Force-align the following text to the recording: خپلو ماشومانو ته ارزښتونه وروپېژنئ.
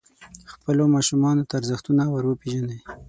خپلو 0.53 0.83
ماشومانو 0.95 1.47
ته 1.49 1.53
ارزښتونه 1.59 2.03
وروپېژنئ. 2.07 2.79